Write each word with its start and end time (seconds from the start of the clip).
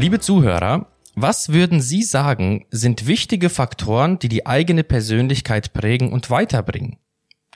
Liebe 0.00 0.20
Zuhörer, 0.20 0.86
was 1.16 1.48
würden 1.48 1.80
Sie 1.80 2.04
sagen, 2.04 2.66
sind 2.70 3.08
wichtige 3.08 3.50
Faktoren, 3.50 4.20
die 4.20 4.28
die 4.28 4.46
eigene 4.46 4.84
Persönlichkeit 4.84 5.72
prägen 5.72 6.12
und 6.12 6.30
weiterbringen? 6.30 6.98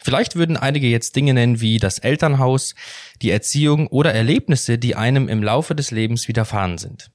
Vielleicht 0.02 0.34
würden 0.34 0.56
einige 0.56 0.88
jetzt 0.88 1.14
Dinge 1.14 1.34
nennen 1.34 1.60
wie 1.60 1.78
das 1.78 2.00
Elternhaus, 2.00 2.74
die 3.22 3.30
Erziehung 3.30 3.86
oder 3.86 4.12
Erlebnisse, 4.12 4.76
die 4.76 4.96
einem 4.96 5.28
im 5.28 5.40
Laufe 5.40 5.76
des 5.76 5.92
Lebens 5.92 6.26
widerfahren 6.26 6.78
sind. 6.78 7.12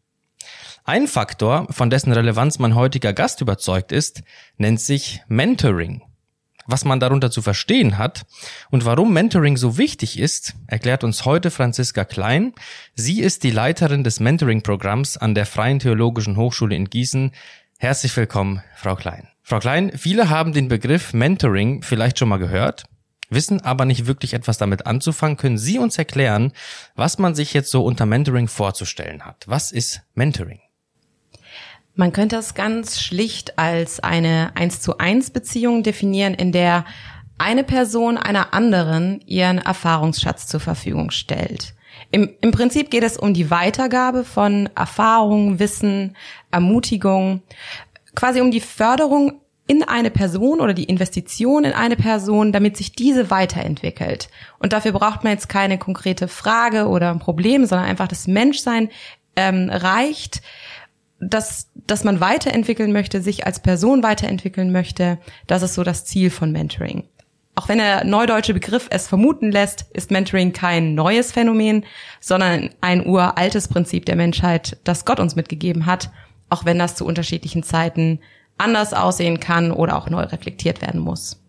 Ein 0.85 1.07
Faktor, 1.07 1.67
von 1.71 1.89
dessen 1.89 2.13
Relevanz 2.13 2.57
mein 2.59 2.75
heutiger 2.75 3.11
Gast 3.11 3.41
überzeugt 3.41 3.91
ist, 3.91 4.23
nennt 4.55 4.79
sich 4.79 5.19
Mentoring. 5.27 6.06
Was 6.69 6.83
man 6.83 6.99
darunter 6.99 7.31
zu 7.31 7.41
verstehen 7.41 7.97
hat 7.97 8.25
und 8.69 8.83
warum 8.83 9.13
Mentoring 9.13 9.55
so 9.55 9.77
wichtig 9.77 10.19
ist, 10.19 10.53
erklärt 10.67 11.05
uns 11.05 11.23
heute 11.23 11.49
Franziska 11.49 12.03
Klein. 12.03 12.53
Sie 12.93 13.21
ist 13.21 13.43
die 13.43 13.51
Leiterin 13.51 14.03
des 14.03 14.19
Mentoring-Programms 14.19 15.15
an 15.15 15.33
der 15.33 15.45
Freien 15.45 15.79
Theologischen 15.79 16.35
Hochschule 16.35 16.75
in 16.75 16.89
Gießen. 16.89 17.31
Herzlich 17.79 18.15
willkommen, 18.17 18.61
Frau 18.75 18.97
Klein. 18.97 19.29
Frau 19.43 19.59
Klein, 19.59 19.93
viele 19.95 20.29
haben 20.29 20.51
den 20.51 20.67
Begriff 20.67 21.13
Mentoring 21.13 21.83
vielleicht 21.83 22.19
schon 22.19 22.27
mal 22.27 22.35
gehört, 22.35 22.83
wissen 23.29 23.61
aber 23.61 23.85
nicht 23.85 24.05
wirklich 24.05 24.33
etwas 24.33 24.57
damit 24.57 24.85
anzufangen. 24.85 25.37
Können 25.37 25.57
Sie 25.57 25.79
uns 25.79 25.97
erklären, 25.97 26.51
was 26.95 27.17
man 27.17 27.33
sich 27.33 27.53
jetzt 27.53 27.71
so 27.71 27.85
unter 27.85 28.05
Mentoring 28.05 28.49
vorzustellen 28.49 29.23
hat? 29.23 29.45
Was 29.47 29.71
ist 29.71 30.01
Mentoring? 30.15 30.59
Man 31.97 32.13
könnte 32.13 32.35
es 32.35 32.53
ganz 32.53 33.01
schlicht 33.01 33.57
als 33.57 33.99
eine 33.99 34.51
1 34.53 34.81
zu 34.81 34.99
1 34.99 35.31
Beziehung 35.31 35.81
definieren, 35.81 36.35
in 36.35 36.51
der 36.51 36.85
eine 37.39 37.63
Person 37.63 38.17
einer 38.17 38.53
anderen 38.53 39.19
ihren 39.25 39.57
Erfahrungsschatz 39.57 40.45
zur 40.45 40.59
Verfügung 40.59 41.09
stellt. 41.09 41.73
Im, 42.11 42.29
Im 42.41 42.51
Prinzip 42.51 42.91
geht 42.91 43.03
es 43.03 43.17
um 43.17 43.33
die 43.33 43.49
Weitergabe 43.49 44.23
von 44.23 44.69
Erfahrung, 44.75 45.57
Wissen, 45.57 46.15
Ermutigung, 46.51 47.41
quasi 48.15 48.41
um 48.41 48.51
die 48.51 48.61
Förderung 48.61 49.41
in 49.65 49.81
eine 49.81 50.11
Person 50.11 50.61
oder 50.61 50.75
die 50.75 50.85
Investition 50.85 51.63
in 51.63 51.73
eine 51.73 51.95
Person, 51.95 52.51
damit 52.51 52.77
sich 52.77 52.91
diese 52.91 53.31
weiterentwickelt. 53.31 54.29
Und 54.59 54.71
dafür 54.71 54.91
braucht 54.91 55.23
man 55.23 55.33
jetzt 55.33 55.49
keine 55.49 55.79
konkrete 55.79 56.27
Frage 56.27 56.87
oder 56.87 57.09
ein 57.09 57.19
Problem, 57.19 57.65
sondern 57.65 57.87
einfach 57.87 58.07
das 58.07 58.27
Menschsein 58.27 58.89
ähm, 59.35 59.69
reicht, 59.71 60.41
dass, 61.19 61.69
dass 61.87 62.03
man 62.03 62.19
weiterentwickeln 62.19 62.91
möchte, 62.91 63.21
sich 63.21 63.45
als 63.45 63.61
Person 63.61 64.03
weiterentwickeln 64.03 64.71
möchte, 64.71 65.17
das 65.47 65.63
ist 65.63 65.73
so 65.73 65.83
das 65.83 66.05
Ziel 66.05 66.29
von 66.29 66.51
Mentoring. 66.51 67.03
Auch 67.55 67.69
wenn 67.69 67.79
der 67.79 68.03
neudeutsche 68.03 68.53
Begriff 68.53 68.87
es 68.91 69.07
vermuten 69.07 69.51
lässt, 69.51 69.87
ist 69.93 70.11
Mentoring 70.11 70.53
kein 70.53 70.93
neues 70.93 71.31
Phänomen, 71.31 71.85
sondern 72.19 72.69
ein 72.81 73.07
uraltes 73.07 73.67
Prinzip 73.67 74.05
der 74.05 74.15
Menschheit, 74.15 74.77
das 74.83 75.05
Gott 75.05 75.19
uns 75.19 75.35
mitgegeben 75.35 75.87
hat, 75.87 76.11
auch 76.49 76.65
wenn 76.65 76.77
das 76.77 76.95
zu 76.95 77.03
unterschiedlichen 77.03 77.63
Zeiten 77.63 78.19
anders 78.59 78.93
aussehen 78.93 79.39
kann 79.39 79.71
oder 79.71 79.97
auch 79.97 80.09
neu 80.09 80.21
reflektiert 80.21 80.83
werden 80.83 81.01
muss. 81.01 81.41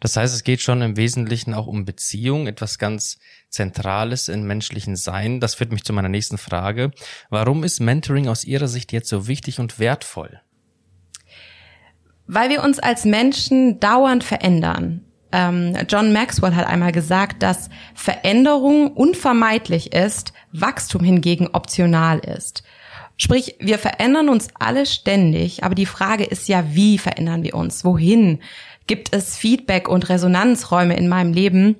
Das 0.00 0.16
heißt, 0.16 0.34
es 0.34 0.44
geht 0.44 0.60
schon 0.60 0.82
im 0.82 0.96
Wesentlichen 0.96 1.54
auch 1.54 1.66
um 1.66 1.84
Beziehung, 1.84 2.46
etwas 2.46 2.78
ganz 2.78 3.18
Zentrales 3.48 4.28
im 4.28 4.46
menschlichen 4.46 4.96
Sein. 4.96 5.40
Das 5.40 5.54
führt 5.54 5.72
mich 5.72 5.84
zu 5.84 5.92
meiner 5.92 6.08
nächsten 6.08 6.38
Frage. 6.38 6.90
Warum 7.30 7.64
ist 7.64 7.80
Mentoring 7.80 8.28
aus 8.28 8.44
Ihrer 8.44 8.68
Sicht 8.68 8.92
jetzt 8.92 9.08
so 9.08 9.28
wichtig 9.28 9.60
und 9.60 9.78
wertvoll? 9.78 10.40
Weil 12.26 12.50
wir 12.50 12.62
uns 12.64 12.78
als 12.78 13.04
Menschen 13.04 13.80
dauernd 13.80 14.24
verändern. 14.24 15.04
Ähm, 15.30 15.76
John 15.88 16.12
Maxwell 16.12 16.54
hat 16.54 16.66
einmal 16.66 16.92
gesagt, 16.92 17.42
dass 17.42 17.68
Veränderung 17.94 18.92
unvermeidlich 18.92 19.92
ist, 19.92 20.32
Wachstum 20.52 21.02
hingegen 21.02 21.48
optional 21.48 22.20
ist. 22.20 22.62
Sprich, 23.16 23.56
wir 23.60 23.78
verändern 23.78 24.28
uns 24.28 24.48
alle 24.58 24.86
ständig, 24.86 25.62
aber 25.62 25.74
die 25.74 25.86
Frage 25.86 26.24
ist 26.24 26.48
ja, 26.48 26.64
wie 26.74 26.98
verändern 26.98 27.42
wir 27.42 27.54
uns? 27.54 27.84
Wohin? 27.84 28.40
gibt 28.86 29.14
es 29.14 29.36
Feedback 29.36 29.88
und 29.88 30.08
Resonanzräume 30.08 30.96
in 30.96 31.08
meinem 31.08 31.32
Leben, 31.32 31.76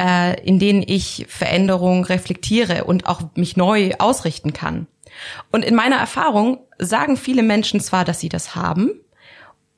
äh, 0.00 0.40
in 0.42 0.58
denen 0.58 0.82
ich 0.86 1.26
Veränderungen 1.28 2.04
reflektiere 2.04 2.84
und 2.84 3.06
auch 3.06 3.22
mich 3.34 3.56
neu 3.56 3.92
ausrichten 3.98 4.52
kann. 4.52 4.86
Und 5.50 5.64
in 5.64 5.74
meiner 5.74 5.96
Erfahrung 5.96 6.58
sagen 6.78 7.16
viele 7.16 7.42
Menschen 7.42 7.80
zwar, 7.80 8.04
dass 8.04 8.20
sie 8.20 8.28
das 8.28 8.54
haben, 8.54 8.92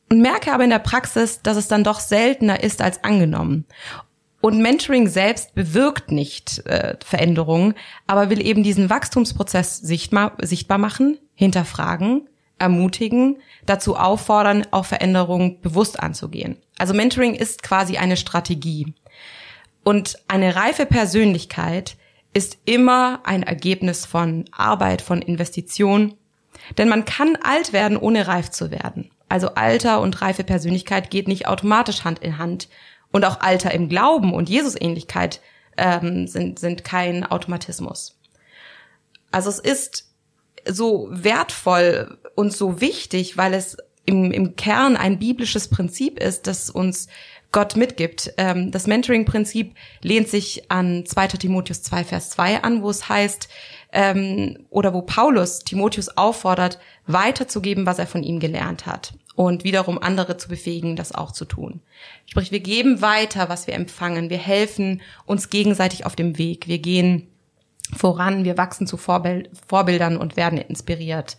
und 0.08 0.20
merke 0.20 0.52
aber 0.52 0.64
in 0.64 0.70
der 0.70 0.78
Praxis, 0.78 1.40
dass 1.40 1.56
es 1.56 1.68
dann 1.68 1.84
doch 1.84 1.98
seltener 1.98 2.62
ist 2.62 2.82
als 2.82 3.02
angenommen. 3.02 3.64
Und 4.42 4.60
Mentoring 4.60 5.08
selbst 5.08 5.54
bewirkt 5.54 6.12
nicht 6.12 6.66
äh, 6.66 6.96
Veränderungen, 7.02 7.74
aber 8.06 8.28
will 8.28 8.44
eben 8.44 8.62
diesen 8.62 8.90
Wachstumsprozess 8.90 9.78
sichtbar, 9.78 10.36
sichtbar 10.42 10.78
machen, 10.78 11.18
hinterfragen 11.34 12.28
ermutigen, 12.62 13.38
dazu 13.66 13.96
auffordern, 13.96 14.64
auch 14.70 14.84
Veränderungen 14.84 15.60
bewusst 15.60 16.00
anzugehen. 16.00 16.56
Also 16.78 16.94
Mentoring 16.94 17.34
ist 17.34 17.62
quasi 17.62 17.96
eine 17.96 18.16
Strategie. 18.16 18.94
Und 19.82 20.16
eine 20.28 20.54
reife 20.54 20.86
Persönlichkeit 20.86 21.96
ist 22.32 22.58
immer 22.64 23.20
ein 23.24 23.42
Ergebnis 23.42 24.06
von 24.06 24.44
Arbeit, 24.52 25.02
von 25.02 25.20
Investition. 25.20 26.14
Denn 26.78 26.88
man 26.88 27.04
kann 27.04 27.36
alt 27.42 27.72
werden, 27.72 27.96
ohne 27.96 28.28
reif 28.28 28.50
zu 28.50 28.70
werden. 28.70 29.10
Also 29.28 29.54
Alter 29.54 30.00
und 30.00 30.22
reife 30.22 30.44
Persönlichkeit 30.44 31.10
geht 31.10 31.26
nicht 31.26 31.48
automatisch 31.48 32.04
Hand 32.04 32.20
in 32.20 32.38
Hand. 32.38 32.68
Und 33.12 33.24
auch 33.24 33.40
Alter 33.40 33.72
im 33.72 33.88
Glauben 33.88 34.32
und 34.32 34.48
Jesusähnlichkeit 34.48 35.40
ähm, 35.76 36.26
sind, 36.26 36.58
sind 36.58 36.84
kein 36.84 37.24
Automatismus. 37.24 38.18
Also 39.30 39.50
es 39.50 39.58
ist 39.58 40.08
so 40.66 41.08
wertvoll 41.10 42.18
und 42.34 42.52
so 42.52 42.80
wichtig, 42.80 43.36
weil 43.36 43.54
es 43.54 43.76
im, 44.04 44.32
im 44.32 44.56
Kern 44.56 44.96
ein 44.96 45.18
biblisches 45.18 45.68
Prinzip 45.68 46.18
ist, 46.18 46.46
das 46.46 46.70
uns 46.70 47.08
Gott 47.52 47.76
mitgibt. 47.76 48.32
Ähm, 48.38 48.70
das 48.70 48.86
Mentoring-Prinzip 48.86 49.74
lehnt 50.00 50.28
sich 50.28 50.70
an 50.70 51.04
2. 51.04 51.28
Timotheus 51.28 51.82
2, 51.82 52.04
Vers 52.04 52.30
2 52.30 52.62
an, 52.62 52.82
wo 52.82 52.90
es 52.90 53.08
heißt, 53.08 53.48
ähm, 53.92 54.66
oder 54.70 54.94
wo 54.94 55.02
Paulus 55.02 55.60
Timotheus 55.60 56.16
auffordert, 56.16 56.78
weiterzugeben, 57.06 57.84
was 57.86 57.98
er 57.98 58.06
von 58.06 58.22
ihm 58.22 58.40
gelernt 58.40 58.86
hat 58.86 59.12
und 59.34 59.64
wiederum 59.64 59.98
andere 59.98 60.36
zu 60.36 60.48
befähigen, 60.48 60.96
das 60.96 61.12
auch 61.12 61.32
zu 61.32 61.44
tun. 61.44 61.80
Sprich, 62.26 62.52
wir 62.52 62.60
geben 62.60 63.00
weiter, 63.00 63.48
was 63.48 63.66
wir 63.66 63.74
empfangen. 63.74 64.30
Wir 64.30 64.38
helfen 64.38 65.00
uns 65.24 65.50
gegenseitig 65.50 66.04
auf 66.04 66.16
dem 66.16 66.38
Weg. 66.38 66.68
Wir 66.68 66.78
gehen 66.78 67.28
voran, 67.96 68.44
wir 68.44 68.58
wachsen 68.58 68.86
zu 68.86 68.96
Vorbild 68.96 69.50
Vorbildern 69.66 70.16
und 70.16 70.36
werden 70.36 70.58
inspiriert. 70.58 71.36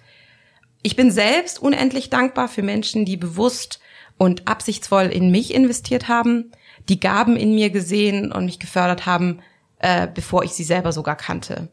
Ich 0.81 0.95
bin 0.95 1.11
selbst 1.11 1.61
unendlich 1.61 2.09
dankbar 2.09 2.47
für 2.47 2.63
Menschen, 2.63 3.05
die 3.05 3.17
bewusst 3.17 3.79
und 4.17 4.47
absichtsvoll 4.47 5.05
in 5.05 5.31
mich 5.31 5.53
investiert 5.53 6.07
haben, 6.07 6.51
die 6.89 6.99
Gaben 6.99 7.37
in 7.37 7.55
mir 7.55 7.69
gesehen 7.69 8.31
und 8.31 8.45
mich 8.45 8.59
gefördert 8.59 9.05
haben, 9.05 9.39
äh, 9.79 10.07
bevor 10.13 10.43
ich 10.43 10.51
sie 10.51 10.63
selber 10.63 10.91
sogar 10.91 11.15
kannte. 11.15 11.69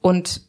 Und 0.00 0.42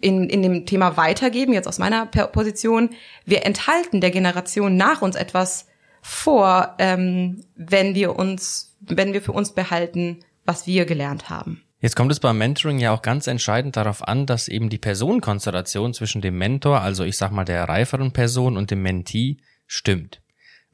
in, 0.00 0.28
in 0.28 0.42
dem 0.42 0.66
Thema 0.66 0.96
weitergeben, 0.96 1.52
jetzt 1.52 1.68
aus 1.68 1.78
meiner 1.78 2.06
Position, 2.06 2.90
wir 3.24 3.44
enthalten 3.44 4.00
der 4.00 4.10
Generation 4.10 4.76
nach 4.76 5.02
uns 5.02 5.16
etwas 5.16 5.66
vor, 6.02 6.74
ähm, 6.78 7.42
wenn 7.56 7.94
wir 7.94 8.16
uns, 8.16 8.76
wenn 8.80 9.12
wir 9.12 9.22
für 9.22 9.32
uns 9.32 9.52
behalten, 9.52 10.20
was 10.44 10.66
wir 10.66 10.86
gelernt 10.86 11.28
haben. 11.28 11.62
Jetzt 11.80 11.96
kommt 11.96 12.10
es 12.10 12.20
beim 12.20 12.38
Mentoring 12.38 12.78
ja 12.78 12.92
auch 12.92 13.02
ganz 13.02 13.26
entscheidend 13.26 13.76
darauf 13.76 14.06
an, 14.06 14.24
dass 14.24 14.48
eben 14.48 14.70
die 14.70 14.78
Personenkonstellation 14.78 15.92
zwischen 15.92 16.22
dem 16.22 16.38
Mentor, 16.38 16.80
also 16.80 17.04
ich 17.04 17.16
sag 17.16 17.32
mal 17.32 17.44
der 17.44 17.64
reiferen 17.64 18.12
Person 18.12 18.56
und 18.56 18.70
dem 18.70 18.82
Mentee, 18.82 19.36
stimmt. 19.66 20.20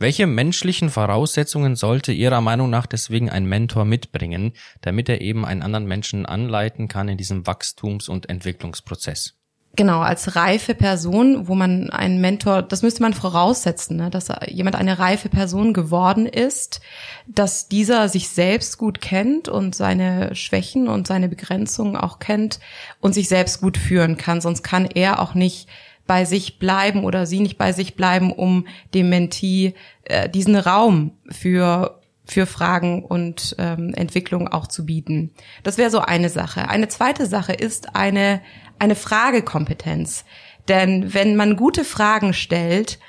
Welche 0.02 0.26
menschlichen 0.26 0.90
Voraussetzungen 0.90 1.76
sollte 1.76 2.10
Ihrer 2.10 2.40
Meinung 2.40 2.68
nach 2.68 2.86
deswegen 2.86 3.30
ein 3.30 3.44
Mentor 3.44 3.84
mitbringen, 3.84 4.52
damit 4.80 5.08
er 5.08 5.20
eben 5.20 5.44
einen 5.44 5.62
anderen 5.62 5.86
Menschen 5.86 6.26
anleiten 6.26 6.88
kann 6.88 7.08
in 7.08 7.16
diesem 7.16 7.46
Wachstums- 7.46 8.08
und 8.08 8.28
Entwicklungsprozess? 8.28 9.34
Genau, 9.76 10.00
als 10.00 10.34
reife 10.34 10.74
Person, 10.74 11.46
wo 11.46 11.54
man 11.54 11.90
einen 11.90 12.20
Mentor, 12.20 12.62
das 12.62 12.82
müsste 12.82 13.00
man 13.00 13.14
voraussetzen, 13.14 13.96
ne, 13.96 14.10
dass 14.10 14.26
jemand 14.48 14.74
eine 14.74 14.98
reife 14.98 15.28
Person 15.28 15.72
geworden 15.72 16.26
ist, 16.26 16.80
dass 17.28 17.68
dieser 17.68 18.08
sich 18.08 18.28
selbst 18.28 18.78
gut 18.78 19.00
kennt 19.00 19.48
und 19.48 19.76
seine 19.76 20.34
Schwächen 20.34 20.88
und 20.88 21.06
seine 21.06 21.28
Begrenzungen 21.28 21.96
auch 21.96 22.18
kennt 22.18 22.58
und 22.98 23.12
sich 23.14 23.28
selbst 23.28 23.60
gut 23.60 23.78
führen 23.78 24.16
kann. 24.16 24.40
Sonst 24.40 24.64
kann 24.64 24.86
er 24.86 25.22
auch 25.22 25.34
nicht 25.34 25.68
bei 26.06 26.24
sich 26.24 26.58
bleiben 26.58 27.04
oder 27.04 27.26
sie 27.26 27.40
nicht 27.40 27.58
bei 27.58 27.72
sich 27.72 27.94
bleiben, 27.94 28.32
um 28.32 28.66
dem 28.94 29.08
Mentee 29.08 29.74
äh, 30.12 30.28
diesen 30.28 30.56
Raum 30.56 31.12
für 31.30 31.98
für 32.24 32.46
Fragen 32.46 33.04
und 33.04 33.56
ähm, 33.58 33.92
Entwicklung 33.94 34.46
auch 34.46 34.68
zu 34.68 34.86
bieten. 34.86 35.32
Das 35.64 35.76
wäre 35.76 35.90
so 35.90 35.98
eine 35.98 36.28
Sache. 36.28 36.68
Eine 36.68 36.86
zweite 36.86 37.26
Sache 37.26 37.52
ist 37.52 37.96
eine 37.96 38.40
eine 38.78 38.94
Fragekompetenz. 38.94 40.24
Denn 40.68 41.12
wenn 41.14 41.34
man 41.34 41.56
gute 41.56 41.84
Fragen 41.84 42.32
stellt, 42.32 43.00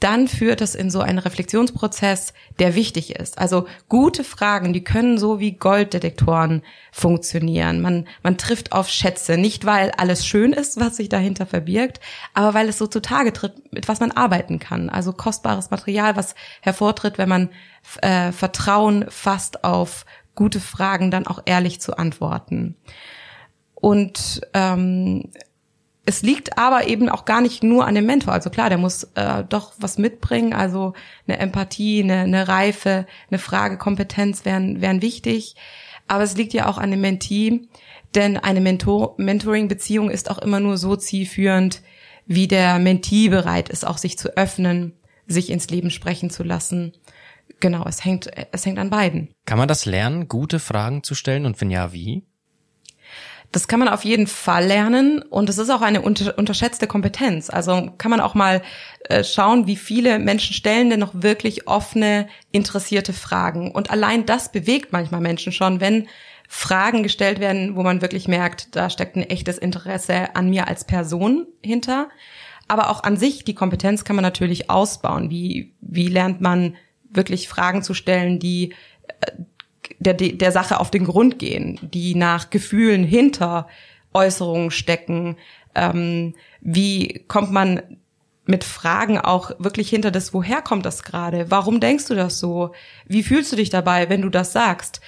dann 0.00 0.28
führt 0.28 0.62
es 0.62 0.74
in 0.74 0.90
so 0.90 1.00
einen 1.00 1.18
Reflexionsprozess, 1.18 2.32
der 2.58 2.74
wichtig 2.74 3.16
ist. 3.16 3.38
Also 3.38 3.66
gute 3.88 4.24
Fragen, 4.24 4.72
die 4.72 4.82
können 4.82 5.18
so 5.18 5.40
wie 5.40 5.52
Golddetektoren 5.52 6.62
funktionieren. 6.90 7.80
Man, 7.82 8.08
man 8.22 8.38
trifft 8.38 8.72
auf 8.72 8.88
Schätze, 8.88 9.36
nicht 9.36 9.66
weil 9.66 9.90
alles 9.92 10.26
schön 10.26 10.54
ist, 10.54 10.80
was 10.80 10.96
sich 10.96 11.10
dahinter 11.10 11.46
verbirgt, 11.46 12.00
aber 12.32 12.54
weil 12.54 12.68
es 12.68 12.78
so 12.78 12.86
zutage 12.86 13.32
tritt, 13.32 13.72
mit 13.72 13.88
was 13.88 14.00
man 14.00 14.10
arbeiten 14.10 14.58
kann. 14.58 14.88
Also 14.88 15.12
kostbares 15.12 15.70
Material, 15.70 16.16
was 16.16 16.34
hervortritt, 16.62 17.18
wenn 17.18 17.28
man 17.28 17.50
äh, 18.00 18.32
Vertrauen 18.32 19.04
fasst 19.10 19.64
auf 19.64 20.06
gute 20.34 20.60
Fragen, 20.60 21.10
dann 21.10 21.26
auch 21.26 21.42
ehrlich 21.44 21.80
zu 21.80 21.98
antworten. 21.98 22.76
Und 23.74 24.40
ähm, 24.54 25.30
es 26.06 26.22
liegt 26.22 26.58
aber 26.58 26.86
eben 26.88 27.08
auch 27.08 27.24
gar 27.24 27.40
nicht 27.40 27.62
nur 27.62 27.86
an 27.86 27.94
dem 27.94 28.06
Mentor. 28.06 28.32
Also 28.32 28.50
klar, 28.50 28.68
der 28.68 28.78
muss 28.78 29.04
äh, 29.14 29.44
doch 29.48 29.72
was 29.78 29.98
mitbringen, 29.98 30.52
also 30.52 30.94
eine 31.26 31.38
Empathie, 31.38 32.02
eine, 32.02 32.20
eine 32.20 32.48
Reife, 32.48 33.06
eine 33.30 33.38
Fragekompetenz 33.38 34.44
wären, 34.44 34.80
wären 34.80 35.02
wichtig. 35.02 35.56
Aber 36.08 36.24
es 36.24 36.36
liegt 36.36 36.52
ja 36.54 36.66
auch 36.66 36.78
an 36.78 36.90
dem 36.90 37.02
Mentee, 37.02 37.68
denn 38.14 38.36
eine 38.36 38.60
Mentor 38.60 39.14
Mentoring-Beziehung 39.18 40.10
ist 40.10 40.30
auch 40.30 40.38
immer 40.38 40.58
nur 40.58 40.78
so 40.78 40.96
zielführend, 40.96 41.82
wie 42.26 42.48
der 42.48 42.78
Mentee 42.78 43.28
bereit 43.28 43.68
ist, 43.68 43.86
auch 43.86 43.98
sich 43.98 44.18
zu 44.18 44.36
öffnen, 44.36 44.94
sich 45.26 45.50
ins 45.50 45.68
Leben 45.70 45.90
sprechen 45.90 46.30
zu 46.30 46.42
lassen. 46.42 46.92
Genau, 47.60 47.84
es 47.86 48.04
hängt, 48.04 48.30
es 48.52 48.64
hängt 48.64 48.78
an 48.78 48.90
beiden. 48.90 49.32
Kann 49.44 49.58
man 49.58 49.68
das 49.68 49.84
lernen, 49.84 50.28
gute 50.28 50.58
Fragen 50.58 51.02
zu 51.02 51.14
stellen 51.14 51.44
und 51.44 51.60
wenn 51.60 51.70
ja, 51.70 51.92
wie? 51.92 52.24
Das 53.52 53.66
kann 53.66 53.80
man 53.80 53.88
auf 53.88 54.04
jeden 54.04 54.28
Fall 54.28 54.66
lernen 54.66 55.22
und 55.22 55.48
es 55.48 55.58
ist 55.58 55.70
auch 55.70 55.80
eine 55.80 56.02
unter 56.02 56.38
unterschätzte 56.38 56.86
Kompetenz. 56.86 57.50
Also 57.50 57.90
kann 57.98 58.10
man 58.10 58.20
auch 58.20 58.34
mal 58.34 58.62
äh, 59.08 59.24
schauen, 59.24 59.66
wie 59.66 59.74
viele 59.74 60.20
Menschen 60.20 60.54
stellen 60.54 60.88
denn 60.88 61.00
noch 61.00 61.10
wirklich 61.14 61.66
offene, 61.66 62.28
interessierte 62.52 63.12
Fragen. 63.12 63.72
Und 63.72 63.90
allein 63.90 64.24
das 64.24 64.52
bewegt 64.52 64.92
manchmal 64.92 65.20
Menschen 65.20 65.52
schon, 65.52 65.80
wenn 65.80 66.06
Fragen 66.48 67.02
gestellt 67.02 67.40
werden, 67.40 67.76
wo 67.76 67.82
man 67.82 68.02
wirklich 68.02 68.28
merkt, 68.28 68.74
da 68.76 68.88
steckt 68.88 69.16
ein 69.16 69.28
echtes 69.28 69.58
Interesse 69.58 70.34
an 70.34 70.50
mir 70.50 70.68
als 70.68 70.84
Person 70.84 71.46
hinter. 71.62 72.08
Aber 72.68 72.90
auch 72.90 73.02
an 73.02 73.16
sich, 73.16 73.44
die 73.44 73.54
Kompetenz 73.54 74.04
kann 74.04 74.14
man 74.14 74.22
natürlich 74.22 74.70
ausbauen. 74.70 75.30
Wie, 75.30 75.74
wie 75.80 76.06
lernt 76.06 76.40
man 76.40 76.76
wirklich 77.08 77.48
Fragen 77.48 77.82
zu 77.82 77.94
stellen, 77.94 78.38
die 78.38 78.74
äh, 79.20 79.32
der, 80.00 80.14
der 80.14 80.50
Sache 80.50 80.80
auf 80.80 80.90
den 80.90 81.04
Grund 81.04 81.38
gehen, 81.38 81.78
die 81.82 82.14
nach 82.14 82.50
Gefühlen 82.50 83.04
hinter 83.04 83.68
Äußerungen 84.12 84.70
stecken. 84.70 85.36
Ähm, 85.74 86.34
wie 86.60 87.24
kommt 87.28 87.52
man 87.52 87.82
mit 88.46 88.64
Fragen 88.64 89.18
auch 89.18 89.52
wirklich 89.58 89.88
hinter 89.88 90.10
das, 90.10 90.34
woher 90.34 90.62
kommt 90.62 90.84
das 90.84 91.04
gerade? 91.04 91.50
Warum 91.50 91.78
denkst 91.78 92.06
du 92.06 92.14
das 92.14 92.40
so? 92.40 92.72
Wie 93.06 93.22
fühlst 93.22 93.52
du 93.52 93.56
dich 93.56 93.70
dabei, 93.70 94.08
wenn 94.08 94.22
du 94.22 94.30
das 94.30 94.52
sagst? 94.52 95.00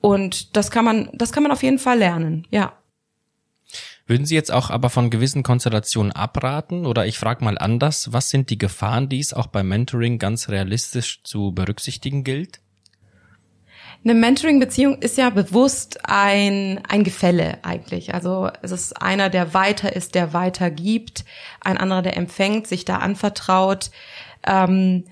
Und 0.00 0.56
das 0.56 0.70
kann 0.70 0.84
man, 0.84 1.08
das 1.14 1.32
kann 1.32 1.42
man 1.42 1.50
auf 1.50 1.62
jeden 1.62 1.78
Fall 1.78 1.98
lernen, 1.98 2.46
ja. 2.50 2.74
Würden 4.06 4.26
Sie 4.26 4.34
jetzt 4.34 4.52
auch 4.52 4.68
aber 4.68 4.90
von 4.90 5.08
gewissen 5.08 5.42
Konstellationen 5.42 6.12
abraten? 6.12 6.84
Oder 6.84 7.06
ich 7.06 7.18
frage 7.18 7.42
mal 7.42 7.56
anders, 7.56 8.12
was 8.12 8.28
sind 8.28 8.50
die 8.50 8.58
Gefahren, 8.58 9.08
die 9.08 9.18
es 9.18 9.32
auch 9.32 9.46
beim 9.46 9.66
Mentoring 9.66 10.18
ganz 10.18 10.50
realistisch 10.50 11.22
zu 11.24 11.52
berücksichtigen 11.52 12.22
gilt? 12.22 12.60
Eine 14.04 14.14
Mentoring-Beziehung 14.14 14.98
ist 14.98 15.16
ja 15.16 15.30
bewusst 15.30 16.00
ein, 16.02 16.82
ein 16.86 17.04
Gefälle 17.04 17.58
eigentlich. 17.62 18.12
Also 18.12 18.50
es 18.60 18.70
ist 18.70 19.00
einer, 19.00 19.30
der 19.30 19.54
weiter 19.54 19.96
ist, 19.96 20.14
der 20.14 20.34
weiter 20.34 20.70
gibt, 20.70 21.24
ein 21.60 21.78
anderer, 21.78 22.02
der 22.02 22.18
empfängt, 22.18 22.66
sich 22.66 22.84
da 22.84 22.98
anvertraut. 22.98 23.90
Ähm, 24.46 25.04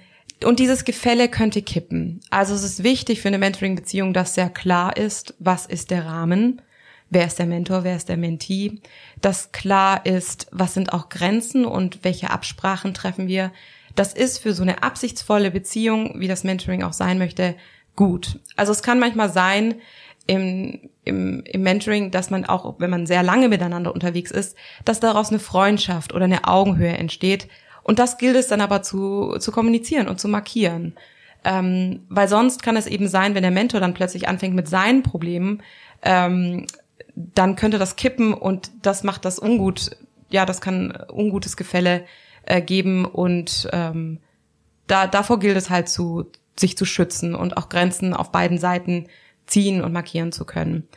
und 0.45 0.61
dieses 0.61 0.85
Gefälle 0.85 1.31
könnte 1.31 1.63
kippen. 1.63 2.21
Also 2.29 2.55
es 2.55 2.65
ist 2.65 2.83
wichtig 2.83 3.23
für 3.23 3.29
eine 3.29 3.39
Mentoring-Beziehung, 3.39 4.13
dass 4.13 4.35
sehr 4.35 4.51
klar 4.51 4.95
ist, 4.95 5.35
was 5.39 5.65
ist 5.65 5.91
der 5.91 6.05
Rahmen, 6.05 6.61
wer 7.09 7.27
ist 7.27 7.39
der 7.39 7.47
Mentor, 7.47 7.85
wer 7.85 7.97
ist 7.97 8.11
der 8.11 8.19
Mentee, 8.19 8.81
dass 9.23 9.53
klar 9.53 10.05
ist, 10.05 10.49
was 10.51 10.75
sind 10.75 10.93
auch 10.93 11.09
Grenzen 11.09 11.65
und 11.65 12.05
welche 12.05 12.29
Absprachen 12.29 12.93
treffen 12.93 13.27
wir. 13.27 13.53
Das 13.95 14.13
ist 14.13 14.39
für 14.39 14.53
so 14.53 14.63
eine 14.63 14.83
absichtsvolle 14.83 15.51
Beziehung, 15.51 16.21
wie 16.21 16.29
das 16.29 16.45
Mentoring 16.45 16.83
auch 16.83 16.95
sein 16.95 17.17
möchte, 17.17 17.55
gut. 17.97 18.41
Also 18.57 18.73
es 18.73 18.83
kann 18.83 18.99
manchmal 18.99 19.31
sein 19.31 19.77
im, 20.27 20.91
im, 21.05 21.43
im 21.45 21.63
Mentoring, 21.63 22.11
dass 22.11 22.31
man 22.31 22.45
auch, 22.45 22.77
wenn 22.79 22.91
man 22.91 23.07
sehr 23.07 23.23
lange 23.23 23.49
miteinander 23.49 23.93
unterwegs 23.93 24.31
ist, 24.31 24.57
dass 24.85 25.01
daraus 25.01 25.31
eine 25.31 25.39
Freundschaft 25.39 26.15
oder 26.15 26.25
eine 26.25 26.47
Augenhöhe 26.47 26.97
entsteht. 26.97 27.49
Und 27.83 27.99
das 27.99 28.19
gilt 28.19 28.37
es 28.37 28.49
dann 28.49 28.61
aber 28.61 28.83
zu, 28.83 29.37
zu 29.39 29.51
kommunizieren 29.51 30.09
und 30.09 30.21
zu 30.21 30.29
markieren. 30.29 30.95
Ähm, 31.45 32.05
weil 32.09 32.29
sonst 32.29 32.63
kann 32.63 32.77
es 32.77 32.87
eben 32.87 33.09
sein, 33.09 33.35
wenn 33.35 33.43
der 33.43 33.51
Mentor 33.51 33.81
dann 33.81 33.95
plötzlich 33.95 34.29
anfängt 34.29 34.55
mit 34.55 34.69
seinen 34.69 35.03
Problemen, 35.03 35.63
ähm, 36.03 36.67
dann 37.15 37.57
könnte 37.57 37.79
das 37.79 37.97
kippen 37.97 38.33
und 38.33 38.71
das 38.83 39.03
macht 39.03 39.25
das 39.25 39.41
ungut. 39.41 39.97
Ja, 40.31 40.47
das 40.47 40.61
kann 40.61 40.97
ungutes 41.13 41.57
Gefälle 41.57 42.05
äh, 42.45 42.63
geben 42.63 43.05
und 43.05 43.69
ähm, 43.73 44.21
da 44.87 45.07
davor 45.07 45.41
gilt 45.41 45.57
es 45.57 45.69
halt 45.69 45.89
zu 45.89 46.31
sich 46.59 46.77
zu 46.77 46.85
schützen 46.85 47.35
und 47.35 47.57
auch 47.57 47.69
Grenzen 47.69 48.15
auf 48.15 48.33
beiden 48.33 48.59
Seiten 48.59 49.07
ziehen 49.47 49.83
und 49.83 49.93
markieren 49.93 50.33
zu 50.33 50.45
können. 50.45 50.89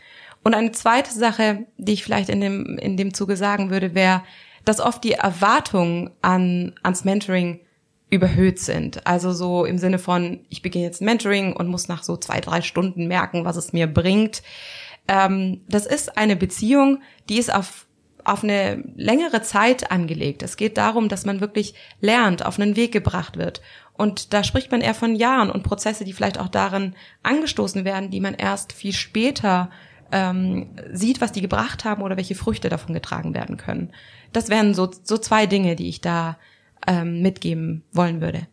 Und 0.43 0.53
eine 0.53 0.71
zweite 0.71 1.11
Sache, 1.11 1.65
die 1.77 1.93
ich 1.93 2.03
vielleicht 2.03 2.29
in 2.29 2.39
dem, 2.39 2.77
in 2.77 2.97
dem 2.97 3.13
Zuge 3.13 3.35
sagen 3.35 3.71
würde, 3.71 3.95
wäre, 3.95 4.21
dass 4.63 4.79
oft 4.79 5.03
die 5.03 5.13
Erwartungen 5.13 6.11
an, 6.21 6.73
ans 6.83 7.03
Mentoring 7.03 7.61
überhöht 8.09 8.59
sind. 8.59 9.05
Also 9.07 9.31
so 9.31 9.65
im 9.65 9.77
Sinne 9.77 9.99
von, 9.99 10.41
ich 10.49 10.61
beginne 10.61 10.85
jetzt 10.85 11.01
Mentoring 11.01 11.53
und 11.53 11.67
muss 11.67 11.87
nach 11.87 12.03
so 12.03 12.17
zwei, 12.17 12.41
drei 12.41 12.61
Stunden 12.61 13.07
merken, 13.07 13.45
was 13.45 13.55
es 13.55 13.73
mir 13.73 13.87
bringt. 13.87 14.43
Ähm, 15.07 15.61
das 15.67 15.85
ist 15.85 16.17
eine 16.17 16.35
Beziehung, 16.35 17.01
die 17.29 17.37
ist 17.37 17.53
auf, 17.53 17.87
auf 18.23 18.43
eine 18.43 18.83
längere 18.95 19.41
Zeit 19.41 19.91
angelegt. 19.91 20.43
Es 20.43 20.57
geht 20.57 20.77
darum, 20.77 21.09
dass 21.09 21.25
man 21.25 21.41
wirklich 21.41 21.73
lernt, 22.01 22.45
auf 22.45 22.59
einen 22.59 22.75
Weg 22.75 22.91
gebracht 22.91 23.37
wird. 23.37 23.61
Und 23.97 24.33
da 24.33 24.43
spricht 24.43 24.71
man 24.71 24.81
eher 24.81 24.93
von 24.93 25.15
Jahren 25.15 25.49
und 25.49 25.63
Prozesse, 25.63 26.03
die 26.03 26.13
vielleicht 26.13 26.39
auch 26.39 26.49
darin 26.49 26.95
angestoßen 27.23 27.85
werden, 27.85 28.11
die 28.11 28.19
man 28.19 28.33
erst 28.33 28.73
viel 28.73 28.93
später 28.93 29.69
ähm, 30.11 30.75
sieht, 30.91 31.21
was 31.21 31.31
die 31.31 31.41
gebracht 31.41 31.85
haben 31.85 32.01
oder 32.01 32.17
welche 32.17 32.35
Früchte 32.35 32.69
davon 32.69 32.93
getragen 32.93 33.33
werden 33.33 33.57
können. 33.57 33.91
Das 34.33 34.49
wären 34.49 34.73
so, 34.73 34.91
so 35.03 35.17
zwei 35.17 35.45
Dinge, 35.45 35.75
die 35.75 35.87
ich 35.87 36.01
da 36.01 36.37
ähm, 36.87 37.21
mitgeben 37.21 37.83
wollen 37.91 38.21
würde. 38.21 38.47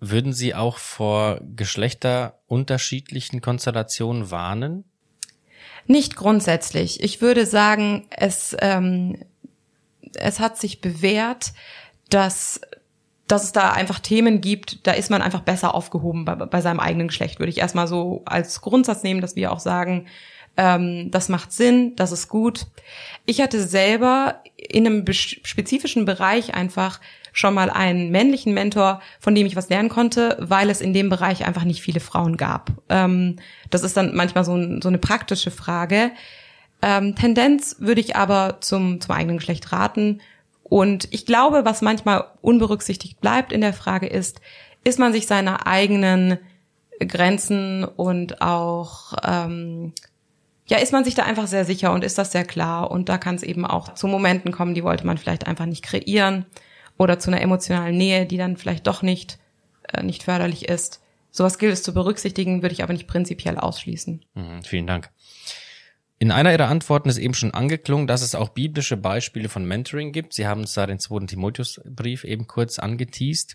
Würden 0.00 0.32
Sie 0.32 0.54
auch 0.54 0.78
vor 0.78 1.40
geschlechterunterschiedlichen 1.54 3.40
Konstellationen 3.40 4.30
warnen? 4.30 4.84
Nicht 5.86 6.16
grundsätzlich. 6.16 7.02
Ich 7.02 7.20
würde 7.20 7.46
sagen, 7.46 8.06
es, 8.10 8.56
ähm, 8.60 9.18
es 10.14 10.40
hat 10.40 10.56
sich 10.58 10.80
bewährt, 10.80 11.52
dass 12.08 12.60
dass 13.30 13.44
es 13.44 13.52
da 13.52 13.70
einfach 13.70 14.00
Themen 14.00 14.40
gibt, 14.40 14.86
da 14.86 14.92
ist 14.92 15.10
man 15.10 15.22
einfach 15.22 15.40
besser 15.40 15.74
aufgehoben 15.74 16.24
bei, 16.24 16.34
bei 16.34 16.60
seinem 16.60 16.80
eigenen 16.80 17.08
Geschlecht, 17.08 17.38
würde 17.38 17.50
ich 17.50 17.58
erstmal 17.58 17.86
so 17.86 18.22
als 18.24 18.60
Grundsatz 18.60 19.02
nehmen, 19.02 19.20
dass 19.20 19.36
wir 19.36 19.52
auch 19.52 19.60
sagen, 19.60 20.06
ähm, 20.56 21.10
das 21.10 21.28
macht 21.28 21.52
Sinn, 21.52 21.94
das 21.96 22.12
ist 22.12 22.28
gut. 22.28 22.66
Ich 23.26 23.40
hatte 23.40 23.62
selber 23.62 24.42
in 24.56 24.86
einem 24.86 25.04
spezifischen 25.12 26.04
Bereich 26.04 26.54
einfach 26.54 27.00
schon 27.32 27.54
mal 27.54 27.70
einen 27.70 28.10
männlichen 28.10 28.52
Mentor, 28.52 29.00
von 29.20 29.34
dem 29.34 29.46
ich 29.46 29.54
was 29.54 29.68
lernen 29.68 29.88
konnte, 29.88 30.36
weil 30.40 30.68
es 30.68 30.80
in 30.80 30.92
dem 30.92 31.08
Bereich 31.08 31.46
einfach 31.46 31.64
nicht 31.64 31.82
viele 31.82 32.00
Frauen 32.00 32.36
gab. 32.36 32.72
Ähm, 32.88 33.36
das 33.70 33.84
ist 33.84 33.96
dann 33.96 34.14
manchmal 34.14 34.44
so, 34.44 34.56
ein, 34.56 34.82
so 34.82 34.88
eine 34.88 34.98
praktische 34.98 35.52
Frage. 35.52 36.10
Ähm, 36.82 37.14
Tendenz 37.14 37.76
würde 37.78 38.00
ich 38.00 38.16
aber 38.16 38.58
zum, 38.60 39.00
zum 39.00 39.14
eigenen 39.14 39.38
Geschlecht 39.38 39.70
raten 39.70 40.20
und 40.70 41.08
ich 41.10 41.26
glaube, 41.26 41.64
was 41.64 41.82
manchmal 41.82 42.24
unberücksichtigt 42.40 43.20
bleibt 43.20 43.52
in 43.52 43.60
der 43.60 43.72
Frage 43.72 44.06
ist, 44.06 44.40
ist 44.84 45.00
man 45.00 45.12
sich 45.12 45.26
seiner 45.26 45.66
eigenen 45.66 46.38
Grenzen 47.00 47.84
und 47.84 48.40
auch 48.40 49.14
ähm, 49.24 49.92
ja, 50.66 50.78
ist 50.78 50.92
man 50.92 51.04
sich 51.04 51.16
da 51.16 51.24
einfach 51.24 51.48
sehr 51.48 51.64
sicher 51.64 51.92
und 51.92 52.04
ist 52.04 52.18
das 52.18 52.30
sehr 52.30 52.44
klar. 52.44 52.92
Und 52.92 53.08
da 53.08 53.18
kann 53.18 53.34
es 53.34 53.42
eben 53.42 53.66
auch 53.66 53.94
zu 53.94 54.06
Momenten 54.06 54.52
kommen, 54.52 54.74
die 54.74 54.84
wollte 54.84 55.04
man 55.04 55.18
vielleicht 55.18 55.48
einfach 55.48 55.66
nicht 55.66 55.82
kreieren 55.82 56.46
oder 56.96 57.18
zu 57.18 57.32
einer 57.32 57.40
emotionalen 57.40 57.96
Nähe, 57.96 58.24
die 58.24 58.36
dann 58.36 58.56
vielleicht 58.56 58.86
doch 58.86 59.02
nicht, 59.02 59.40
äh, 59.92 60.04
nicht 60.04 60.22
förderlich 60.22 60.68
ist. 60.68 61.02
Sowas 61.32 61.58
gilt 61.58 61.72
es 61.72 61.82
zu 61.82 61.92
berücksichtigen, 61.92 62.62
würde 62.62 62.74
ich 62.74 62.84
aber 62.84 62.92
nicht 62.92 63.08
prinzipiell 63.08 63.58
ausschließen. 63.58 64.24
Mhm, 64.34 64.62
vielen 64.62 64.86
Dank. 64.86 65.10
In 66.22 66.30
einer 66.30 66.52
Ihrer 66.52 66.68
Antworten 66.68 67.08
ist 67.08 67.16
eben 67.16 67.32
schon 67.32 67.54
angeklungen, 67.54 68.06
dass 68.06 68.20
es 68.20 68.34
auch 68.34 68.50
biblische 68.50 68.98
Beispiele 68.98 69.48
von 69.48 69.64
Mentoring 69.64 70.12
gibt. 70.12 70.34
Sie 70.34 70.46
haben 70.46 70.60
uns 70.60 70.74
da 70.74 70.86
den 70.86 70.98
zweiten 70.98 71.26
Timotheusbrief 71.26 72.24
eben 72.24 72.46
kurz 72.46 72.78
angeteased. 72.78 73.54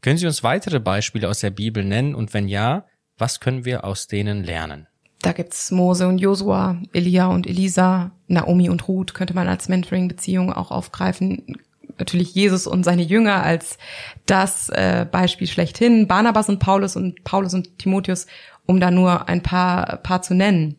Können 0.00 0.18
Sie 0.18 0.26
uns 0.26 0.42
weitere 0.42 0.80
Beispiele 0.80 1.28
aus 1.28 1.38
der 1.38 1.50
Bibel 1.50 1.84
nennen 1.84 2.16
und 2.16 2.34
wenn 2.34 2.48
ja, 2.48 2.84
was 3.16 3.38
können 3.38 3.64
wir 3.64 3.84
aus 3.84 4.08
denen 4.08 4.42
lernen? 4.42 4.88
Da 5.22 5.30
gibt's 5.30 5.70
Mose 5.70 6.08
und 6.08 6.18
Josua, 6.18 6.82
Elia 6.92 7.28
und 7.28 7.46
Elisa, 7.46 8.10
Naomi 8.26 8.68
und 8.70 8.88
Ruth 8.88 9.14
könnte 9.14 9.34
man 9.34 9.46
als 9.46 9.68
Mentoring-Beziehung 9.68 10.52
auch 10.52 10.72
aufgreifen. 10.72 11.58
natürlich 11.96 12.34
Jesus 12.34 12.66
und 12.66 12.82
seine 12.82 13.02
Jünger 13.02 13.44
als 13.44 13.78
das 14.26 14.68
äh, 14.70 15.06
Beispiel 15.08 15.46
schlechthin, 15.46 16.08
Barnabas 16.08 16.48
und 16.48 16.58
Paulus 16.58 16.96
und 16.96 17.22
Paulus 17.22 17.54
und 17.54 17.78
Timotheus, 17.78 18.26
um 18.66 18.80
da 18.80 18.90
nur 18.90 19.28
ein 19.28 19.44
paar, 19.44 19.98
paar 19.98 20.22
zu 20.22 20.34
nennen. 20.34 20.76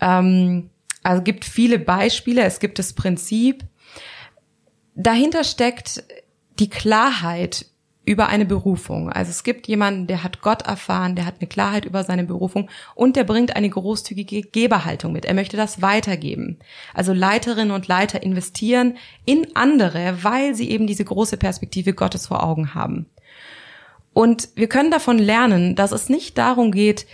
Ähm, 0.00 0.70
also 1.02 1.22
gibt 1.22 1.44
viele 1.44 1.78
Beispiele, 1.78 2.42
es 2.42 2.60
gibt 2.60 2.78
das 2.78 2.92
Prinzip. 2.92 3.64
Dahinter 4.94 5.44
steckt 5.44 6.04
die 6.58 6.68
Klarheit 6.68 7.66
über 8.08 8.28
eine 8.28 8.46
Berufung. 8.46 9.12
Also 9.12 9.30
es 9.30 9.44
gibt 9.44 9.68
jemanden, 9.68 10.06
der 10.06 10.24
hat 10.24 10.40
Gott 10.40 10.62
erfahren, 10.62 11.14
der 11.14 11.26
hat 11.26 11.36
eine 11.40 11.46
Klarheit 11.46 11.84
über 11.84 12.04
seine 12.04 12.24
Berufung 12.24 12.70
und 12.94 13.16
der 13.16 13.24
bringt 13.24 13.54
eine 13.54 13.68
großzügige 13.68 14.42
Geberhaltung 14.42 15.12
mit. 15.12 15.26
Er 15.26 15.34
möchte 15.34 15.58
das 15.58 15.82
weitergeben. 15.82 16.58
Also 16.94 17.12
Leiterinnen 17.12 17.70
und 17.70 17.86
Leiter 17.86 18.22
investieren 18.22 18.96
in 19.26 19.54
andere, 19.54 20.24
weil 20.24 20.54
sie 20.54 20.70
eben 20.70 20.86
diese 20.86 21.04
große 21.04 21.36
Perspektive 21.36 21.92
Gottes 21.92 22.28
vor 22.28 22.42
Augen 22.42 22.74
haben. 22.74 23.06
Und 24.14 24.48
wir 24.54 24.68
können 24.68 24.90
davon 24.90 25.18
lernen, 25.18 25.76
dass 25.76 25.92
es 25.92 26.08
nicht 26.08 26.38
darum 26.38 26.72
geht, 26.72 27.06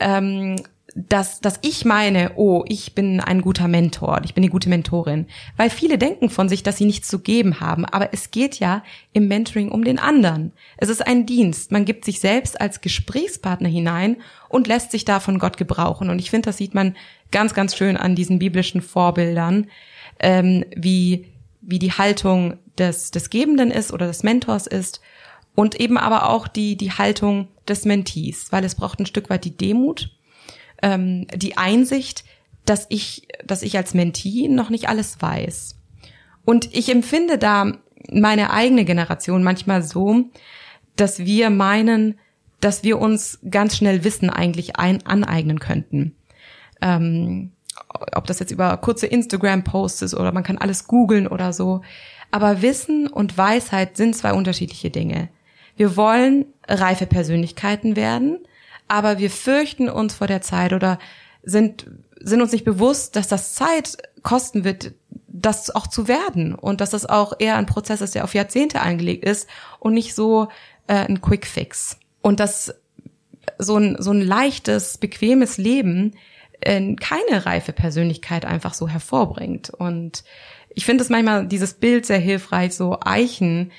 ähm, 0.00 0.56
dass, 0.94 1.40
dass 1.40 1.58
ich 1.62 1.84
meine, 1.84 2.32
oh, 2.36 2.64
ich 2.66 2.94
bin 2.94 3.20
ein 3.20 3.40
guter 3.40 3.66
Mentor, 3.66 4.20
ich 4.24 4.34
bin 4.34 4.44
eine 4.44 4.50
gute 4.50 4.68
Mentorin. 4.68 5.26
Weil 5.56 5.70
viele 5.70 5.96
denken 5.96 6.28
von 6.28 6.48
sich, 6.48 6.62
dass 6.62 6.76
sie 6.76 6.84
nichts 6.84 7.08
zu 7.08 7.20
geben 7.20 7.60
haben. 7.60 7.84
Aber 7.84 8.12
es 8.12 8.30
geht 8.30 8.58
ja 8.58 8.82
im 9.12 9.26
Mentoring 9.28 9.70
um 9.70 9.84
den 9.84 9.98
anderen. 9.98 10.52
Es 10.76 10.90
ist 10.90 11.06
ein 11.06 11.24
Dienst. 11.24 11.72
Man 11.72 11.84
gibt 11.84 12.04
sich 12.04 12.20
selbst 12.20 12.60
als 12.60 12.80
Gesprächspartner 12.80 13.68
hinein 13.68 14.16
und 14.48 14.66
lässt 14.66 14.90
sich 14.90 15.04
da 15.04 15.18
von 15.20 15.38
Gott 15.38 15.56
gebrauchen. 15.56 16.10
Und 16.10 16.18
ich 16.18 16.30
finde, 16.30 16.46
das 16.46 16.58
sieht 16.58 16.74
man 16.74 16.94
ganz, 17.30 17.54
ganz 17.54 17.74
schön 17.74 17.96
an 17.96 18.14
diesen 18.14 18.38
biblischen 18.38 18.82
Vorbildern, 18.82 19.68
ähm, 20.20 20.64
wie, 20.76 21.26
wie 21.62 21.78
die 21.78 21.92
Haltung 21.92 22.58
des, 22.76 23.10
des 23.10 23.30
Gebenden 23.30 23.70
ist 23.70 23.92
oder 23.92 24.06
des 24.06 24.22
Mentors 24.22 24.66
ist. 24.66 25.00
Und 25.54 25.78
eben 25.80 25.96
aber 25.96 26.28
auch 26.28 26.48
die, 26.48 26.76
die 26.76 26.92
Haltung 26.92 27.48
des 27.66 27.84
Mentees, 27.84 28.52
weil 28.52 28.64
es 28.64 28.74
braucht 28.74 29.00
ein 29.00 29.06
Stück 29.06 29.30
weit 29.30 29.44
die 29.44 29.56
Demut 29.56 30.10
ähm, 30.82 31.26
die 31.34 31.56
Einsicht, 31.56 32.24
dass 32.64 32.86
ich, 32.90 33.28
dass 33.44 33.62
ich 33.62 33.76
als 33.76 33.94
Mentee 33.94 34.48
noch 34.48 34.70
nicht 34.70 34.88
alles 34.88 35.20
weiß. 35.20 35.76
Und 36.44 36.74
ich 36.74 36.90
empfinde 36.90 37.38
da 37.38 37.72
meine 38.10 38.50
eigene 38.50 38.84
Generation 38.84 39.42
manchmal 39.42 39.82
so, 39.82 40.24
dass 40.96 41.20
wir 41.20 41.50
meinen, 41.50 42.18
dass 42.60 42.84
wir 42.84 43.00
uns 43.00 43.38
ganz 43.48 43.76
schnell 43.76 44.04
Wissen 44.04 44.30
eigentlich 44.30 44.76
ein, 44.76 45.06
aneignen 45.06 45.60
könnten. 45.60 46.14
Ähm, 46.80 47.52
ob 48.14 48.26
das 48.26 48.38
jetzt 48.38 48.50
über 48.50 48.76
kurze 48.76 49.06
Instagram-Posts 49.06 50.02
ist 50.02 50.14
oder 50.14 50.32
man 50.32 50.42
kann 50.42 50.58
alles 50.58 50.86
googeln 50.86 51.26
oder 51.26 51.52
so. 51.52 51.82
Aber 52.30 52.62
Wissen 52.62 53.06
und 53.06 53.36
Weisheit 53.38 53.96
sind 53.96 54.16
zwei 54.16 54.32
unterschiedliche 54.32 54.90
Dinge. 54.90 55.28
Wir 55.76 55.96
wollen 55.96 56.46
reife 56.66 57.06
Persönlichkeiten 57.06 57.96
werden, 57.96 58.38
aber 58.88 59.18
wir 59.18 59.30
fürchten 59.30 59.88
uns 59.88 60.14
vor 60.14 60.26
der 60.26 60.42
Zeit 60.42 60.72
oder 60.72 60.98
sind, 61.42 61.86
sind 62.20 62.40
uns 62.40 62.52
nicht 62.52 62.64
bewusst, 62.64 63.16
dass 63.16 63.28
das 63.28 63.54
Zeit 63.54 63.98
kosten 64.22 64.64
wird, 64.64 64.92
das 65.26 65.74
auch 65.74 65.86
zu 65.86 66.08
werden 66.08 66.54
und 66.54 66.80
dass 66.80 66.90
das 66.90 67.06
auch 67.06 67.32
eher 67.38 67.56
ein 67.56 67.66
Prozess 67.66 68.00
ist, 68.00 68.14
der 68.14 68.24
auf 68.24 68.34
Jahrzehnte 68.34 68.80
angelegt 68.80 69.24
ist 69.24 69.48
und 69.80 69.94
nicht 69.94 70.14
so 70.14 70.48
äh, 70.86 70.94
ein 70.94 71.20
Quick 71.20 71.46
Fix. 71.46 71.98
Und 72.20 72.38
dass 72.38 72.74
so 73.58 73.76
ein, 73.76 73.96
so 73.98 74.12
ein 74.12 74.20
leichtes, 74.20 74.98
bequemes 74.98 75.58
Leben 75.58 76.14
äh, 76.60 76.94
keine 76.94 77.46
reife 77.46 77.72
Persönlichkeit 77.72 78.44
einfach 78.44 78.74
so 78.74 78.88
hervorbringt. 78.88 79.70
Und 79.70 80.24
ich 80.70 80.84
finde 80.84 81.02
es 81.02 81.10
manchmal 81.10 81.46
dieses 81.46 81.74
Bild 81.74 82.06
sehr 82.06 82.18
hilfreich, 82.18 82.74
so 82.74 82.98
Eichen, 83.04 83.72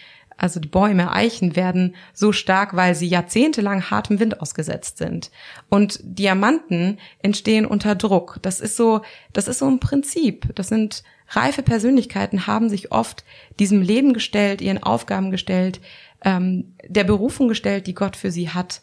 also 0.43 0.59
die 0.59 0.67
Bäume, 0.67 1.13
Eichen 1.13 1.55
werden 1.55 1.95
so 2.13 2.33
stark, 2.33 2.75
weil 2.75 2.95
sie 2.95 3.07
jahrzehntelang 3.07 3.89
hartem 3.89 4.19
Wind 4.19 4.41
ausgesetzt 4.41 4.97
sind. 4.97 5.31
Und 5.69 6.01
Diamanten 6.03 7.00
entstehen 7.19 7.65
unter 7.65 7.95
Druck. 7.95 8.39
Das 8.41 8.59
ist 8.59 8.75
so, 8.75 9.03
das 9.31 9.47
ist 9.47 9.59
so 9.59 9.69
ein 9.69 9.79
Prinzip. 9.79 10.53
Das 10.55 10.67
sind 10.67 11.05
reife 11.29 11.63
Persönlichkeiten, 11.63 12.45
haben 12.45 12.67
sich 12.67 12.91
oft 12.91 13.23
diesem 13.57 13.81
Leben 13.81 14.12
gestellt, 14.12 14.59
ihren 14.59 14.83
Aufgaben 14.83 15.31
gestellt, 15.31 15.79
ähm, 16.25 16.75
der 16.85 17.05
Berufung 17.05 17.47
gestellt, 17.47 17.88
die 17.88 17.95
Gott 17.95 18.17
für 18.17 18.29
sie 18.29 18.50
hat. 18.50 18.81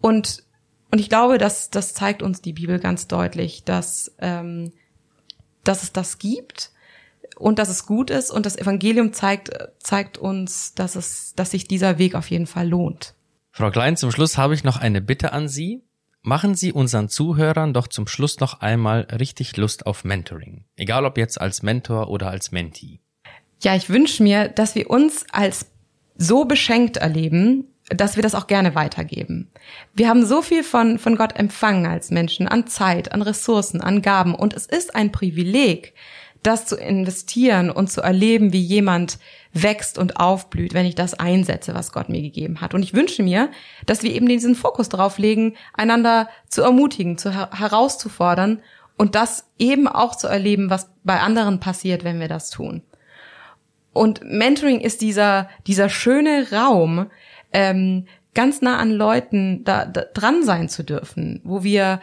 Und 0.00 0.42
und 0.90 0.98
ich 0.98 1.08
glaube, 1.08 1.38
dass 1.38 1.70
das 1.70 1.94
zeigt 1.94 2.24
uns 2.24 2.42
die 2.42 2.54
Bibel 2.54 2.80
ganz 2.80 3.06
deutlich, 3.06 3.62
dass 3.62 4.12
ähm, 4.18 4.72
dass 5.62 5.84
es 5.84 5.92
das 5.92 6.18
gibt 6.18 6.71
und 7.36 7.58
dass 7.58 7.68
es 7.68 7.86
gut 7.86 8.10
ist 8.10 8.30
und 8.30 8.46
das 8.46 8.56
Evangelium 8.56 9.12
zeigt, 9.12 9.50
zeigt 9.78 10.18
uns, 10.18 10.74
dass 10.74 10.96
es, 10.96 11.34
dass 11.34 11.50
sich 11.50 11.66
dieser 11.66 11.98
Weg 11.98 12.14
auf 12.14 12.30
jeden 12.30 12.46
Fall 12.46 12.68
lohnt. 12.68 13.14
Frau 13.50 13.70
Klein, 13.70 13.96
zum 13.96 14.10
Schluss 14.10 14.38
habe 14.38 14.54
ich 14.54 14.64
noch 14.64 14.78
eine 14.78 15.00
Bitte 15.00 15.32
an 15.32 15.48
Sie. 15.48 15.82
Machen 16.22 16.54
Sie 16.54 16.72
unseren 16.72 17.08
Zuhörern 17.08 17.74
doch 17.74 17.88
zum 17.88 18.06
Schluss 18.06 18.38
noch 18.38 18.60
einmal 18.60 19.02
richtig 19.10 19.56
Lust 19.56 19.86
auf 19.86 20.04
Mentoring. 20.04 20.64
Egal 20.76 21.04
ob 21.04 21.18
jetzt 21.18 21.40
als 21.40 21.62
Mentor 21.62 22.08
oder 22.08 22.28
als 22.28 22.52
Mentee. 22.52 23.00
Ja, 23.60 23.74
ich 23.74 23.90
wünsche 23.90 24.22
mir, 24.22 24.48
dass 24.48 24.74
wir 24.74 24.88
uns 24.88 25.26
als 25.32 25.66
so 26.16 26.44
beschenkt 26.44 26.96
erleben, 26.96 27.66
dass 27.88 28.16
wir 28.16 28.22
das 28.22 28.34
auch 28.34 28.46
gerne 28.46 28.74
weitergeben. 28.74 29.50
Wir 29.94 30.08
haben 30.08 30.24
so 30.24 30.42
viel 30.42 30.62
von, 30.62 30.98
von 30.98 31.16
Gott 31.16 31.36
empfangen 31.36 31.86
als 31.86 32.10
Menschen, 32.10 32.48
an 32.48 32.66
Zeit, 32.66 33.12
an 33.12 33.22
Ressourcen, 33.22 33.80
an 33.80 34.02
Gaben. 34.02 34.34
Und 34.34 34.54
es 34.54 34.66
ist 34.66 34.94
ein 34.94 35.12
Privileg, 35.12 35.94
das 36.42 36.66
zu 36.66 36.76
investieren 36.76 37.70
und 37.70 37.90
zu 37.90 38.00
erleben, 38.00 38.52
wie 38.52 38.60
jemand 38.60 39.18
wächst 39.52 39.98
und 39.98 40.18
aufblüht, 40.18 40.74
wenn 40.74 40.86
ich 40.86 40.94
das 40.94 41.14
einsetze, 41.14 41.74
was 41.74 41.92
Gott 41.92 42.08
mir 42.08 42.22
gegeben 42.22 42.60
hat. 42.60 42.74
Und 42.74 42.82
ich 42.82 42.94
wünsche 42.94 43.22
mir, 43.22 43.50
dass 43.86 44.02
wir 44.02 44.12
eben 44.12 44.26
diesen 44.26 44.54
Fokus 44.54 44.88
darauf 44.88 45.18
legen, 45.18 45.54
einander 45.74 46.28
zu 46.48 46.62
ermutigen, 46.62 47.18
zu 47.18 47.32
herauszufordern 47.32 48.62
und 48.96 49.14
das 49.14 49.48
eben 49.58 49.86
auch 49.86 50.16
zu 50.16 50.26
erleben, 50.26 50.70
was 50.70 50.90
bei 51.04 51.20
anderen 51.20 51.60
passiert, 51.60 52.04
wenn 52.04 52.20
wir 52.20 52.28
das 52.28 52.50
tun. 52.50 52.82
Und 53.92 54.22
Mentoring 54.24 54.80
ist 54.80 55.00
dieser, 55.02 55.48
dieser 55.66 55.88
schöne 55.88 56.50
Raum, 56.50 57.10
ähm, 57.52 58.06
ganz 58.34 58.62
nah 58.62 58.78
an 58.78 58.90
Leuten 58.90 59.64
da, 59.64 59.84
da 59.84 60.02
dran 60.02 60.42
sein 60.44 60.68
zu 60.68 60.82
dürfen, 60.82 61.40
wo 61.44 61.62
wir 61.62 62.00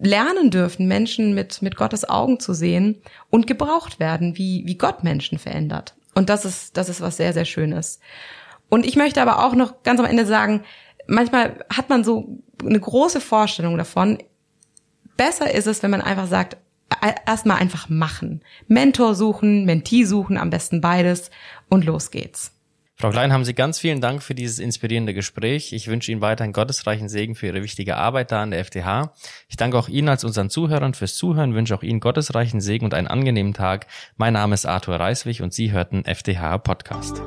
lernen 0.00 0.50
dürfen, 0.50 0.88
Menschen 0.88 1.34
mit, 1.34 1.62
mit 1.62 1.76
Gottes 1.76 2.08
Augen 2.08 2.40
zu 2.40 2.54
sehen 2.54 3.00
und 3.30 3.46
gebraucht 3.46 3.98
werden, 4.00 4.36
wie, 4.36 4.64
wie 4.66 4.76
Gott 4.76 5.04
Menschen 5.04 5.38
verändert. 5.38 5.94
Und 6.14 6.28
das 6.28 6.44
ist, 6.44 6.76
das 6.76 6.88
ist 6.88 7.00
was 7.00 7.16
sehr, 7.16 7.32
sehr 7.32 7.44
Schönes. 7.44 8.00
Und 8.68 8.86
ich 8.86 8.96
möchte 8.96 9.22
aber 9.22 9.44
auch 9.44 9.54
noch 9.54 9.82
ganz 9.82 10.00
am 10.00 10.06
Ende 10.06 10.26
sagen, 10.26 10.64
manchmal 11.06 11.64
hat 11.74 11.88
man 11.88 12.04
so 12.04 12.38
eine 12.64 12.80
große 12.80 13.20
Vorstellung 13.20 13.76
davon. 13.76 14.18
Besser 15.16 15.52
ist 15.52 15.66
es, 15.66 15.82
wenn 15.82 15.90
man 15.90 16.00
einfach 16.00 16.26
sagt, 16.26 16.56
e, 17.02 17.12
erstmal 17.26 17.58
einfach 17.58 17.88
machen. 17.88 18.42
Mentor 18.66 19.14
suchen, 19.14 19.64
Mentee 19.64 20.04
suchen, 20.04 20.36
am 20.36 20.50
besten 20.50 20.80
beides 20.80 21.30
und 21.68 21.84
los 21.84 22.10
geht's. 22.10 22.55
Frau 22.98 23.10
Klein, 23.10 23.30
haben 23.30 23.44
Sie 23.44 23.52
ganz 23.52 23.78
vielen 23.78 24.00
Dank 24.00 24.22
für 24.22 24.34
dieses 24.34 24.58
inspirierende 24.58 25.12
Gespräch. 25.12 25.74
Ich 25.74 25.86
wünsche 25.86 26.10
Ihnen 26.10 26.22
weiterhin 26.22 26.54
gottesreichen 26.54 27.10
Segen 27.10 27.34
für 27.34 27.46
Ihre 27.46 27.62
wichtige 27.62 27.96
Arbeit 27.96 28.32
da 28.32 28.42
an 28.42 28.52
der 28.52 28.64
FTH. 28.64 29.12
Ich 29.48 29.56
danke 29.56 29.76
auch 29.76 29.88
Ihnen 29.88 30.08
als 30.08 30.24
unseren 30.24 30.48
Zuhörern 30.48 30.94
fürs 30.94 31.14
Zuhören, 31.14 31.54
wünsche 31.54 31.74
auch 31.74 31.82
Ihnen 31.82 32.00
gottesreichen 32.00 32.62
Segen 32.62 32.86
und 32.86 32.94
einen 32.94 33.06
angenehmen 33.06 33.52
Tag. 33.52 33.86
Mein 34.16 34.32
Name 34.32 34.54
ist 34.54 34.64
Arthur 34.64 34.96
Reiswig 34.96 35.42
und 35.42 35.52
Sie 35.52 35.72
hörten 35.72 36.04
FTH 36.04 36.56
Podcast. 36.58 37.20